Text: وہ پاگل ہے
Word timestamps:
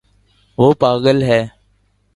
وہ 0.57 0.73
پاگل 0.79 1.21
ہے 1.23 1.41